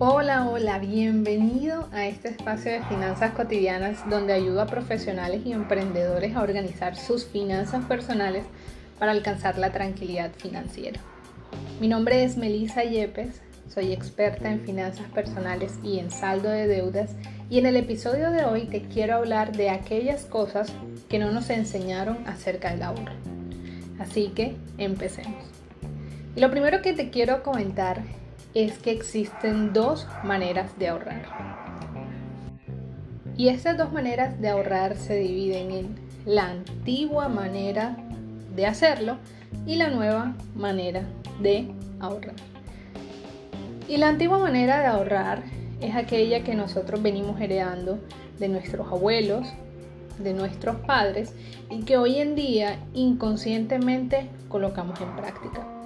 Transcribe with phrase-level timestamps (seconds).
[0.00, 6.36] Hola, hola, bienvenido a este espacio de finanzas cotidianas donde ayudo a profesionales y emprendedores
[6.36, 8.44] a organizar sus finanzas personales
[9.00, 11.00] para alcanzar la tranquilidad financiera.
[11.80, 17.16] Mi nombre es Melissa Yepes, soy experta en finanzas personales y en saldo de deudas
[17.50, 20.72] y en el episodio de hoy te quiero hablar de aquellas cosas
[21.08, 23.12] que no nos enseñaron acerca del ahorro.
[23.98, 25.57] Así que empecemos.
[26.36, 28.02] Lo primero que te quiero comentar
[28.54, 31.22] es que existen dos maneras de ahorrar.
[33.36, 35.96] Y estas dos maneras de ahorrar se dividen en
[36.26, 37.96] la antigua manera
[38.54, 39.16] de hacerlo
[39.66, 41.02] y la nueva manera
[41.40, 42.34] de ahorrar.
[43.88, 45.42] Y la antigua manera de ahorrar
[45.80, 48.00] es aquella que nosotros venimos heredando
[48.38, 49.46] de nuestros abuelos,
[50.18, 51.32] de nuestros padres
[51.70, 55.77] y que hoy en día inconscientemente colocamos en práctica.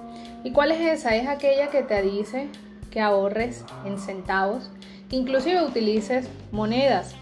[0.43, 1.15] ¿Y cuál es esa?
[1.15, 2.47] Es aquella que te dice
[2.91, 4.69] que ahorres en centavos,
[5.09, 7.15] que inclusive utilices monedas,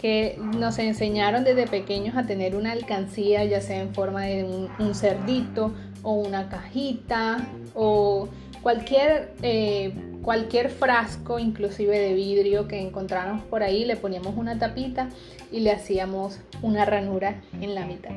[0.00, 4.44] que nos enseñaron desde pequeños a tener una alcancía, ya sea en forma de
[4.78, 8.28] un, cerdito o una cajita o
[8.62, 15.10] cualquier, eh, cualquier frasco, inclusive de vidrio que encontráramos por ahí, le poníamos una tapita
[15.52, 18.12] y le hacíamos una ranura en la mitad.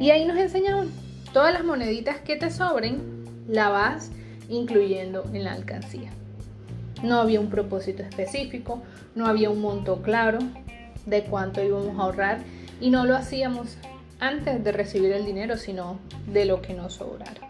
[0.00, 0.90] Y ahí nos enseñaron
[1.32, 3.19] todas las moneditas que te sobren,
[3.50, 4.10] la vas
[4.48, 6.10] incluyendo en la alcancía.
[7.02, 8.82] No había un propósito específico,
[9.14, 10.38] no había un monto claro
[11.06, 12.38] de cuánto íbamos a ahorrar
[12.80, 13.76] y no lo hacíamos
[14.20, 15.98] antes de recibir el dinero, sino
[16.32, 17.48] de lo que nos sobrara.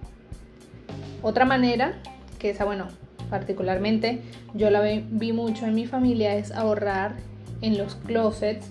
[1.22, 1.94] Otra manera,
[2.38, 2.88] que esa, bueno,
[3.28, 4.22] particularmente
[4.54, 7.16] yo la vi mucho en mi familia, es ahorrar
[7.60, 8.66] en los closets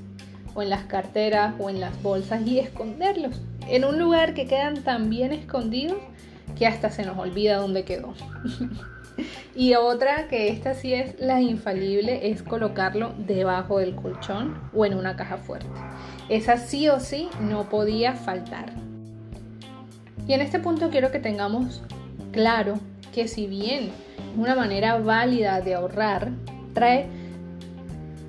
[0.56, 4.84] o en las carteras o en las bolsas y esconderlos en un lugar que quedan
[4.84, 5.98] tan bien escondidos
[6.60, 8.14] que hasta se nos olvida dónde quedó.
[9.56, 14.94] y otra que esta sí es la infalible es colocarlo debajo del colchón o en
[14.94, 15.70] una caja fuerte.
[16.28, 18.74] Esa sí o sí no podía faltar.
[20.28, 21.82] Y en este punto quiero que tengamos
[22.34, 22.76] claro
[23.14, 23.90] que si bien
[24.38, 26.30] una manera válida de ahorrar
[26.74, 27.08] trae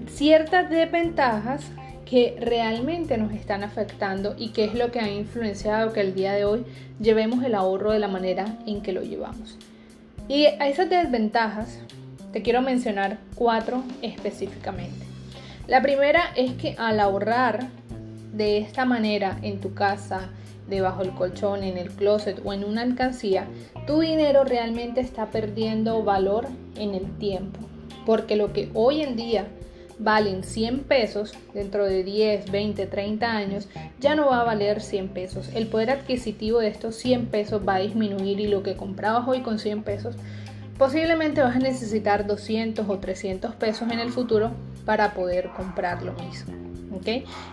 [0.06, 1.64] ciertas desventajas,
[2.10, 6.32] que realmente nos están afectando y qué es lo que ha influenciado que el día
[6.32, 6.64] de hoy
[7.00, 9.56] llevemos el ahorro de la manera en que lo llevamos.
[10.26, 11.78] Y a esas desventajas
[12.32, 15.06] te quiero mencionar cuatro específicamente.
[15.68, 17.68] La primera es que al ahorrar
[18.32, 20.30] de esta manera en tu casa,
[20.68, 23.46] debajo del colchón, en el closet o en una alcancía,
[23.86, 27.60] tu dinero realmente está perdiendo valor en el tiempo.
[28.04, 29.46] Porque lo que hoy en día
[30.00, 33.68] valen 100 pesos, dentro de 10, 20, 30 años,
[34.00, 35.50] ya no va a valer 100 pesos.
[35.54, 39.40] El poder adquisitivo de estos 100 pesos va a disminuir y lo que comprabas hoy
[39.40, 40.16] con 100 pesos,
[40.78, 44.52] posiblemente vas a necesitar 200 o 300 pesos en el futuro
[44.84, 46.60] para poder comprar lo mismo.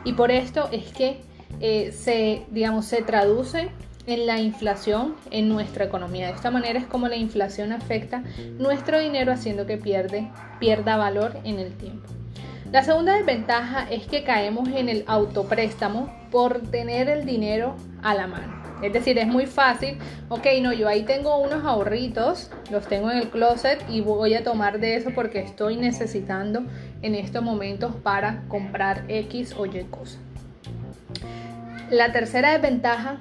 [0.04, 1.22] Y por esto es que
[1.60, 3.70] eh, se, digamos, se traduce
[4.06, 6.28] en la inflación en nuestra economía.
[6.28, 8.24] De esta manera es como la inflación afecta
[8.58, 10.30] nuestro dinero haciendo que pierde,
[10.60, 12.08] pierda valor en el tiempo.
[12.72, 18.28] La segunda desventaja es que caemos en el autopréstamo por tener el dinero a la
[18.28, 18.62] mano.
[18.84, 19.98] Es decir, es muy fácil,
[20.28, 24.44] ok, no, yo ahí tengo unos ahorritos, los tengo en el closet y voy a
[24.44, 26.64] tomar de eso porque estoy necesitando
[27.02, 30.20] en estos momentos para comprar X o Y cosas.
[31.90, 33.18] La tercera desventaja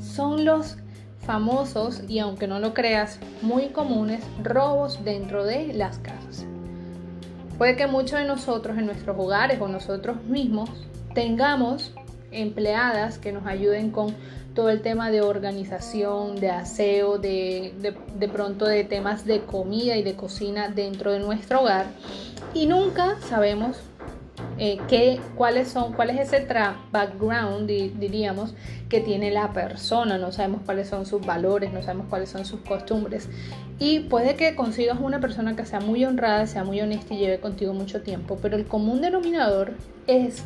[0.00, 0.78] son los
[1.20, 6.46] famosos y aunque no lo creas, muy comunes robos dentro de las casas.
[7.58, 10.70] Puede que muchos de nosotros en nuestros hogares o nosotros mismos
[11.14, 11.92] tengamos
[12.30, 14.14] empleadas que nos ayuden con
[14.54, 17.72] todo el tema de organización, de aseo, de,
[18.18, 21.86] de, pronto de temas de comida y de cocina dentro de nuestro hogar.
[22.54, 23.78] Y nunca sabemos
[24.58, 26.46] eh, qué, cuáles son, cuál es ese
[26.90, 28.54] background, diríamos,
[28.88, 32.60] que tiene la persona, no sabemos cuáles son sus valores, no sabemos cuáles son sus
[32.60, 33.28] costumbres.
[33.78, 37.40] Y puede que consigas una persona que sea muy honrada, sea muy honesta y lleve
[37.40, 39.74] contigo mucho tiempo, pero el común denominador
[40.06, 40.44] es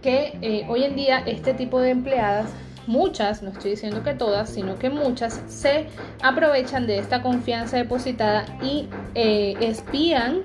[0.00, 2.46] que eh, hoy en día este tipo de empleadas
[2.86, 5.86] muchas, no estoy diciendo que todas, sino que muchas se
[6.22, 10.40] aprovechan de esta confianza depositada y eh, espían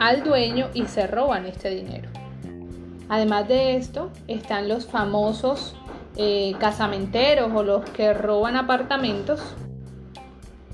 [0.00, 2.11] al dueño y se roban este dinero.
[3.12, 5.74] Además de esto, están los famosos
[6.16, 9.38] eh, casamenteros o los que roban apartamentos.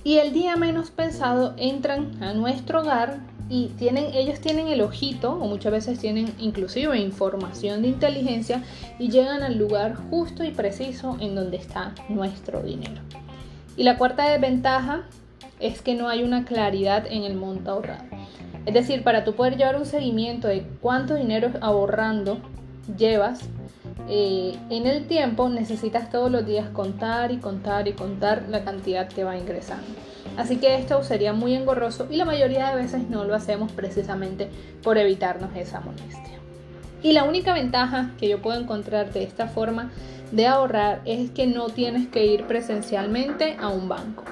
[0.04, 3.18] Y el día menos pensado entran a nuestro hogar
[3.48, 8.62] y tienen, ellos tienen el ojito o muchas veces tienen inclusive información de inteligencia
[9.00, 13.02] y llegan al lugar justo y preciso en donde está nuestro dinero.
[13.76, 15.08] Y la cuarta desventaja
[15.58, 18.04] es que no hay una claridad en el monto ahorrado.
[18.68, 22.36] Es decir, para tú poder llevar un seguimiento de cuánto dinero ahorrando
[22.98, 23.40] llevas
[24.10, 29.08] eh, en el tiempo, necesitas todos los días contar y contar y contar la cantidad
[29.08, 29.86] que va ingresando.
[30.36, 34.50] Así que esto sería muy engorroso y la mayoría de veces no lo hacemos precisamente
[34.82, 36.36] por evitarnos esa molestia.
[37.02, 39.92] Y la única ventaja que yo puedo encontrar de esta forma
[40.30, 44.24] de ahorrar es que no tienes que ir presencialmente a un banco.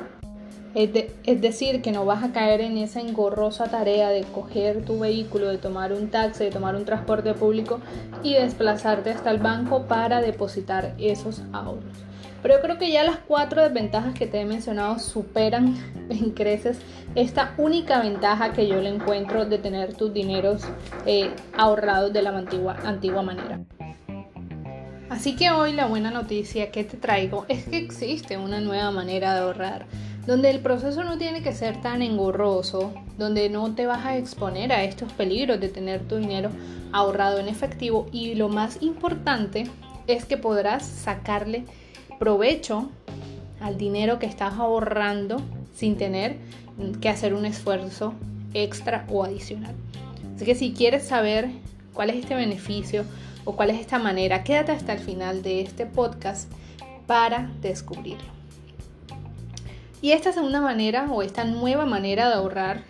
[0.77, 5.49] Es, decir, que no vas a caer en esa engorrosa tarea de coger tu vehículo,
[5.49, 7.81] de tomar un taxi, de tomar un transporte público
[8.23, 11.97] y desplazarte hasta el banco para depositar esos ahorros.
[12.43, 15.79] Pero yo creo que ya las cuatro desventajas que te he mencionado superan
[16.11, 16.77] en creces
[17.15, 20.61] esta única ventaja que yo le encuentro de tener tus dineros
[21.07, 23.61] eh, ahorrados de la antigua, antigua manera.
[25.09, 29.33] Así que hoy la buena noticia que te traigo es que existe una nueva manera
[29.33, 29.87] de ahorrar
[30.27, 34.73] donde el proceso no tiene que ser tan engorroso, donde no te vas a exponer
[34.73, 36.51] a estos peligros de tener tu dinero
[36.93, 39.65] ahorrado en efectivo y lo más importante
[40.07, 41.65] es que podrás sacarle
[42.19, 42.91] provecho
[43.61, 45.37] al dinero que estás ahorrando
[45.75, 46.37] sin tener
[47.01, 48.15] que hacer un esfuerzo
[48.53, 49.75] extra o adicional.
[50.35, 51.49] Así que si quieres saber
[51.95, 53.05] cuál es este beneficio
[53.45, 56.51] o cuál es esta manera, quédate hasta el final de este podcast
[57.07, 58.36] para descubrirlo.
[60.03, 62.83] Y esta segunda manera o esta nueva manera de ahorrar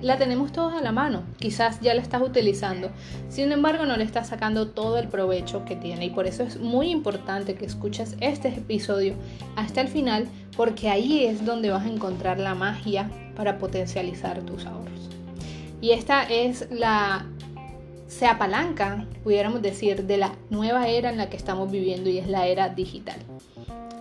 [0.00, 1.22] la tenemos todos a la mano.
[1.38, 2.90] Quizás ya la estás utilizando,
[3.28, 6.58] sin embargo no le estás sacando todo el provecho que tiene y por eso es
[6.58, 9.14] muy importante que escuches este episodio
[9.56, 14.66] hasta el final porque ahí es donde vas a encontrar la magia para potencializar tus
[14.66, 15.10] ahorros.
[15.80, 17.26] Y esta es la
[18.06, 22.28] se apalanca, pudiéramos decir, de la nueva era en la que estamos viviendo y es
[22.28, 23.18] la era digital.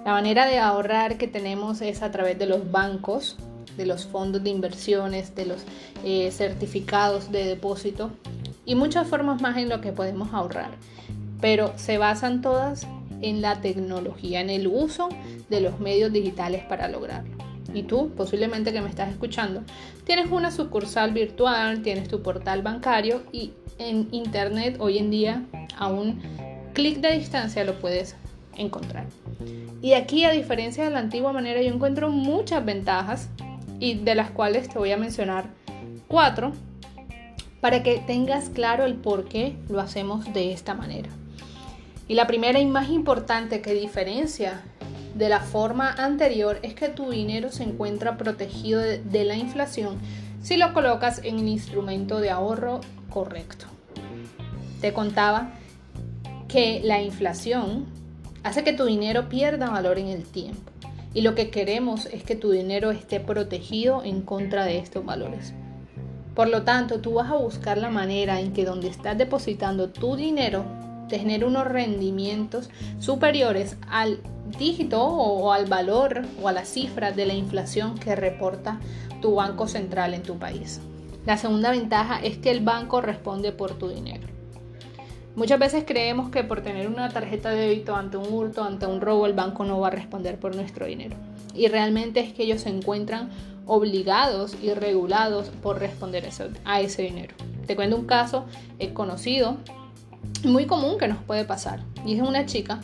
[0.06, 3.38] La manera de ahorrar que tenemos es a través de los bancos,
[3.76, 5.64] de los fondos de inversiones, de los
[6.04, 8.12] eh, certificados de depósito
[8.68, 10.70] y muchas formas más en lo que podemos ahorrar.
[11.42, 12.86] Pero se basan todas
[13.22, 15.10] en la tecnología, en el uso
[15.50, 17.36] de los medios digitales para lograrlo.
[17.74, 19.64] Y tú, posiblemente que me estás escuchando,
[20.04, 25.88] tienes una sucursal virtual, tienes tu portal bancario y en internet hoy en día a
[25.88, 26.22] un
[26.74, 28.16] clic de distancia lo puedes
[28.56, 29.08] encontrar.
[29.82, 33.30] Y aquí, a diferencia de la antigua manera, yo encuentro muchas ventajas
[33.80, 35.46] y de las cuales te voy a mencionar
[36.08, 36.54] cuatro
[37.62, 41.10] para que tengas claro el por qué lo hacemos de esta manera.
[42.08, 44.62] Y la primera y más importante que diferencia
[45.16, 49.98] de la forma anterior es que tu dinero se encuentra protegido de, la inflación
[50.44, 53.66] si lo colocas en el instrumento de ahorro correcto.
[54.82, 55.54] Te contaba
[56.48, 57.86] que la inflación
[58.46, 60.72] hace que tu dinero pierda valor en el tiempo.
[61.16, 65.54] Y lo que queremos es que tu dinero esté protegido en contra de estos valores.
[66.36, 70.16] Por lo tanto, tú vas a buscar la manera en que donde estás depositando tu
[70.16, 70.64] dinero
[71.10, 72.70] te genere unos rendimientos
[73.00, 74.20] superiores al
[74.60, 78.80] dígito o al valor o a la cifra de la inflación que reporta
[79.24, 80.82] tu banco central en tu país.
[81.26, 84.35] La segunda ventaja es que el banco responde por tu dinero.
[85.36, 89.02] Muchas veces creemos que por tener una tarjeta de débito ante un hurto, ante un
[89.02, 91.18] robo, el banco no va a responder por nuestro dinero.
[91.54, 93.30] Y realmente es que ellos se encuentran
[93.66, 96.30] obligados y regulados por responder
[96.64, 97.36] a ese dinero.
[97.68, 98.46] Te cuento un caso
[98.94, 99.58] conocido,
[100.46, 101.82] muy común que nos puede pasar.
[102.06, 102.80] Y es una chica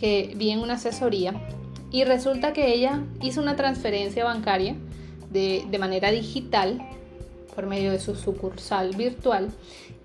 [0.00, 1.34] que vi en una asesoría
[1.92, 4.74] y resulta que ella hizo una transferencia bancaria
[5.30, 6.82] de manera digital
[7.54, 9.50] por medio de su sucursal virtual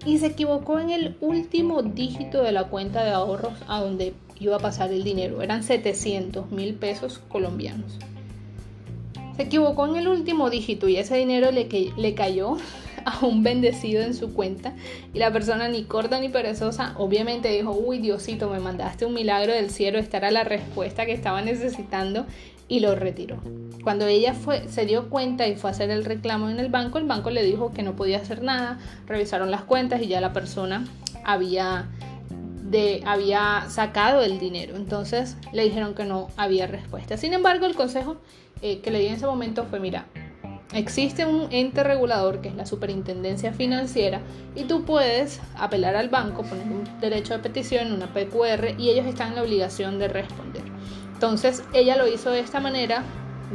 [0.06, 4.56] y se equivocó en el último dígito de la cuenta de ahorros a donde iba
[4.56, 5.42] a pasar el dinero.
[5.42, 7.98] Eran 700 mil pesos colombianos.
[9.36, 12.58] Se equivocó en el último dígito y ese dinero le, le cayó
[13.06, 14.74] a un bendecido en su cuenta
[15.14, 19.54] y la persona ni corta ni perezosa obviamente dijo, uy Diosito, me mandaste un milagro
[19.54, 22.26] del cielo, esta era la respuesta que estaba necesitando
[22.68, 23.38] y lo retiró.
[23.84, 24.36] Cuando ella
[24.68, 27.44] se dio cuenta y fue a hacer el reclamo en el banco, el banco le
[27.44, 30.86] dijo que no podía hacer nada, revisaron las cuentas y ya la persona
[31.24, 31.88] había,
[33.06, 34.76] había sacado el dinero.
[34.76, 37.16] Entonces le dijeron que no había respuesta.
[37.16, 38.18] Sin embargo, el consejo
[38.62, 40.06] eh, que le di en ese momento fue, mira,
[40.74, 44.22] existe un ente regulador que es la superintendencia financiera
[44.56, 49.06] y tú puedes apelar al banco, poner un derecho de petición, una PQR y ellos
[49.06, 50.64] están en la obligación de responder.
[51.18, 53.04] Entonces ella lo hizo de esta manera,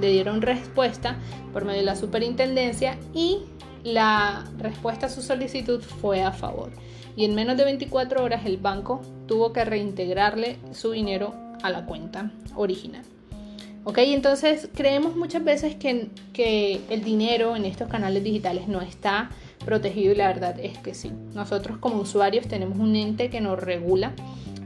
[0.01, 1.15] le dieron respuesta
[1.53, 3.39] por medio de la superintendencia y
[3.85, 6.73] la respuesta a su solicitud fue a favor.
[7.15, 11.87] Y en menos de 24 horas el banco tuvo que reintegrarle su dinero a la
[11.87, 13.05] cuenta original.
[13.85, 13.99] ¿Ok?
[13.99, 19.31] Entonces creemos muchas veces que, que el dinero en estos canales digitales no está
[19.65, 21.13] protegido y la verdad es que sí.
[21.33, 24.15] Nosotros como usuarios tenemos un ente que nos regula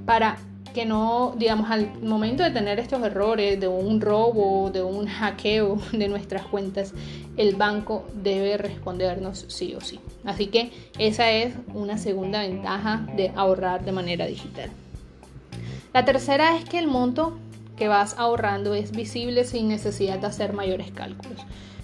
[0.06, 0.38] para
[0.76, 5.78] que no, digamos, al momento de tener estos errores de un robo, de un hackeo
[5.92, 6.92] de nuestras cuentas,
[7.38, 10.00] el banco debe respondernos sí o sí.
[10.26, 14.68] Así que esa es una segunda ventaja de ahorrar de manera digital.
[15.94, 17.38] La tercera es que el monto
[17.78, 21.40] que vas ahorrando es visible sin necesidad de hacer mayores cálculos.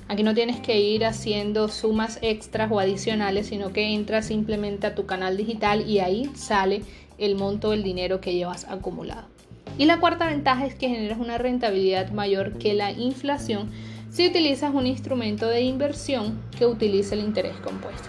[0.09, 4.95] Aquí no tienes que ir haciendo sumas extras o adicionales, sino que entras simplemente a
[4.95, 6.83] tu canal digital y ahí sale
[7.25, 9.27] el monto del dinero que llevas acumulado.
[9.79, 13.71] Y la cuarta ventaja es que generas una rentabilidad mayor que la inflación
[14.11, 18.09] si utilizas un instrumento de inversión que utilice el interés compuesto.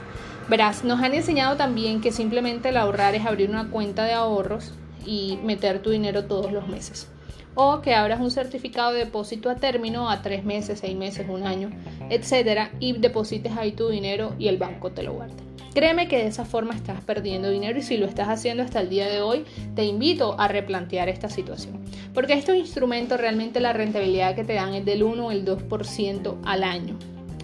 [0.50, 4.74] Verás, nos han enseñado también que simplemente el ahorrar es abrir una cuenta de ahorros
[5.06, 7.08] y meter tu dinero todos los meses.
[7.56, 11.46] O que abras un certificado de depósito a término a tres meses, seis meses, un
[11.46, 11.70] año,
[12.10, 15.36] etcétera, y deposites ahí tu dinero y el banco te lo guarda.
[15.74, 18.90] Créeme que de esa forma estás perdiendo dinero y si lo estás haciendo hasta el
[18.90, 19.44] día de hoy,
[19.76, 21.84] te invito a replantear esta situación.
[22.14, 26.38] Porque estos instrumentos realmente la rentabilidad que te dan es del 1 o el 2%
[26.46, 26.96] al año.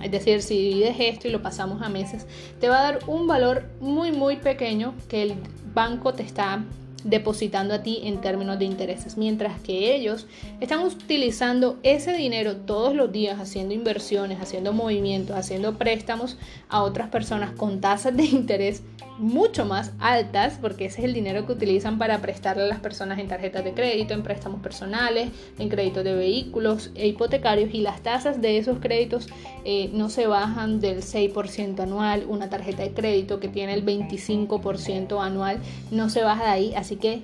[0.03, 2.27] Es decir, si divides esto y lo pasamos a meses,
[2.59, 5.33] te va a dar un valor muy muy pequeño que el
[5.73, 6.63] banco te está
[7.03, 10.27] depositando a ti en términos de intereses, mientras que ellos
[10.59, 16.37] están utilizando ese dinero todos los días haciendo inversiones, haciendo movimientos, haciendo préstamos
[16.67, 18.83] a otras personas con tasas de interés
[19.19, 23.19] mucho más altas, porque ese es el dinero que utilizan para prestarle a las personas
[23.19, 25.29] en tarjetas de crédito, en préstamos personales,
[25.59, 29.27] en créditos de vehículos e hipotecarios, y las tasas de esos créditos
[29.65, 35.21] eh, no se bajan del 6% anual, una tarjeta de crédito que tiene el 25%
[35.21, 35.59] anual
[35.91, 37.23] no se baja de ahí, así que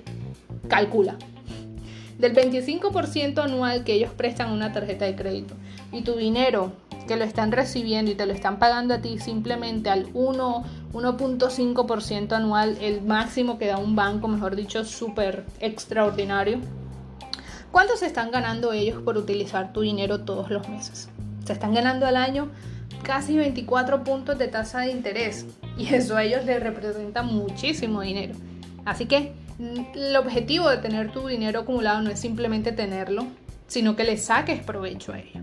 [0.68, 1.16] calcula.
[2.18, 5.54] Del 25% anual que ellos prestan una tarjeta de crédito
[5.92, 6.72] y tu dinero
[7.06, 12.32] que lo están recibiendo y te lo están pagando a ti simplemente al 1, 1.5%
[12.32, 16.58] anual, el máximo que da un banco, mejor dicho, súper extraordinario.
[17.70, 21.08] ¿Cuánto se están ganando ellos por utilizar tu dinero todos los meses?
[21.44, 22.50] Se están ganando al año
[23.02, 25.46] casi 24 puntos de tasa de interés
[25.78, 28.34] y eso a ellos les representa muchísimo dinero.
[28.84, 33.26] Así que el objetivo de tener tu dinero acumulado no es simplemente tenerlo,
[33.66, 35.40] sino que le saques provecho a ello.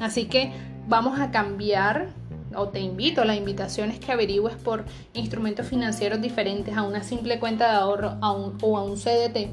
[0.00, 0.52] Así que
[0.88, 2.08] vamos a cambiar
[2.54, 7.38] o te invito, la invitación es que averigües por instrumentos financieros diferentes a una simple
[7.38, 9.48] cuenta de ahorro o a un CDT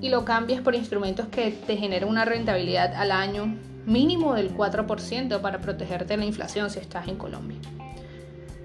[0.00, 3.54] y lo cambies por instrumentos que te generen una rentabilidad al año
[3.86, 7.58] mínimo del 4% para protegerte de la inflación si estás en Colombia.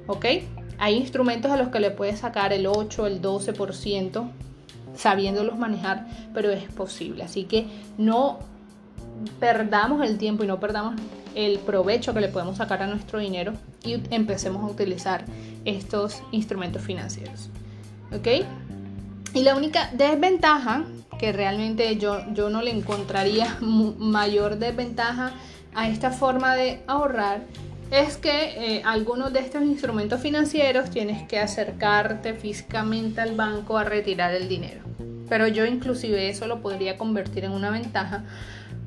[0.07, 0.25] ¿Ok?
[0.79, 4.31] Hay instrumentos a los que le puedes sacar el 8, el 12%,
[4.97, 7.23] sabiéndolos manejar, pero es posible.
[7.23, 8.39] Así que no
[9.39, 10.95] perdamos el tiempo y no perdamos
[11.35, 15.25] el provecho que le podemos sacar a nuestro dinero y empecemos a utilizar
[15.65, 17.49] estos instrumentos financieros.
[18.11, 18.27] ¿Ok?
[19.33, 20.85] Y la única desventaja
[21.19, 25.31] que realmente yo, yo no le encontraría mayor desventaja
[25.75, 27.41] a esta forma de ahorrar
[27.91, 33.83] es que eh, algunos de estos instrumentos financieros tienes que acercarte físicamente al banco a
[33.83, 34.81] retirar el dinero.
[35.29, 38.23] Pero yo inclusive eso lo podría convertir en una ventaja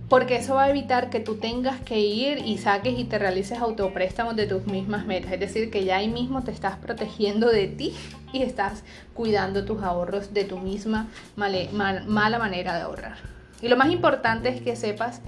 [0.09, 3.59] porque eso va a evitar que tú tengas que ir y saques y te realices
[3.61, 5.33] autopréstamos de tus mismas metas.
[5.33, 7.95] Es decir, que ya ahí mismo te estás protegiendo de ti
[8.33, 8.83] y estás
[9.15, 13.19] cuidando tus ahorros de tu misma mala manera de ahorrar.
[13.63, 15.21] Y lo más importante es que sepas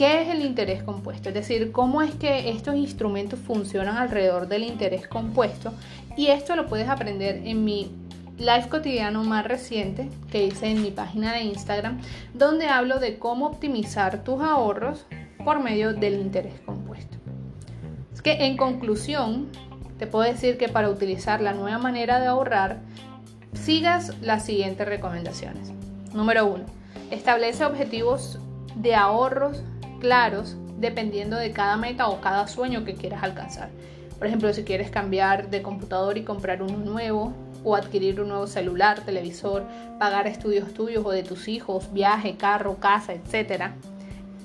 [0.00, 4.62] qué es el interés compuesto, es decir, cómo es que estos instrumentos funcionan alrededor del
[4.62, 5.74] interés compuesto.
[6.16, 7.92] Y esto lo puedes aprender en mi
[8.38, 12.00] live cotidiano más reciente que hice en mi página de Instagram,
[12.32, 15.04] donde hablo de cómo optimizar tus ahorros
[15.44, 17.18] por medio del interés compuesto.
[18.10, 19.48] Es que en conclusión,
[19.98, 22.80] te puedo decir que para utilizar la nueva manera de ahorrar,
[23.52, 25.72] sigas las siguientes recomendaciones.
[26.14, 26.64] Número 1.
[27.10, 28.38] Establece objetivos
[28.76, 29.62] de ahorros
[30.00, 33.68] claros dependiendo de cada meta o cada sueño que quieras alcanzar.
[34.18, 37.32] Por ejemplo, si quieres cambiar de computador y comprar uno nuevo,
[37.64, 39.64] o adquirir un nuevo celular, televisor,
[39.98, 43.72] pagar estudios tuyos o de tus hijos, viaje, carro, casa, etc.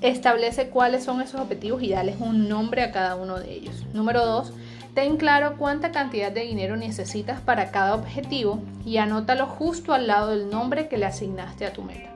[0.01, 3.85] Establece cuáles son esos objetivos y dales un nombre a cada uno de ellos.
[3.93, 4.53] Número 2.
[4.93, 10.31] Ten claro cuánta cantidad de dinero necesitas para cada objetivo y anótalo justo al lado
[10.31, 12.14] del nombre que le asignaste a tu meta.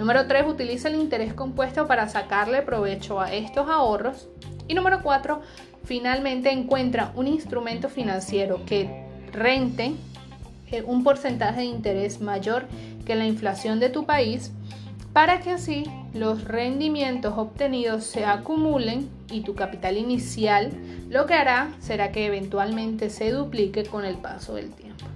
[0.00, 0.46] Número 3.
[0.46, 4.30] Utiliza el interés compuesto para sacarle provecho a estos ahorros.
[4.66, 5.42] Y número 4.
[5.84, 9.92] Finalmente encuentra un instrumento financiero que rente
[10.86, 12.64] un porcentaje de interés mayor
[13.04, 14.52] que la inflación de tu país
[15.12, 20.70] para que así los rendimientos obtenidos se acumulen y tu capital inicial
[21.10, 25.09] lo que hará será que eventualmente se duplique con el paso del tiempo.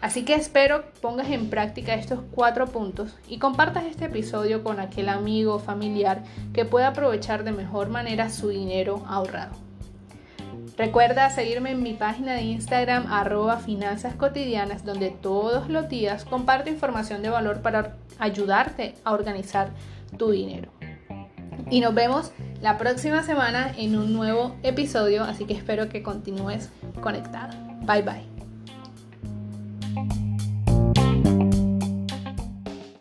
[0.00, 5.08] Así que espero pongas en práctica estos cuatro puntos y compartas este episodio con aquel
[5.08, 6.22] amigo o familiar
[6.52, 9.52] que pueda aprovechar de mejor manera su dinero ahorrado.
[10.76, 16.68] Recuerda seguirme en mi página de Instagram arroba finanzas cotidianas donde todos los días comparto
[16.68, 19.70] información de valor para ayudarte a organizar
[20.18, 20.70] tu dinero.
[21.70, 26.70] Y nos vemos la próxima semana en un nuevo episodio, así que espero que continúes
[27.00, 27.54] conectada.
[27.82, 28.35] Bye bye.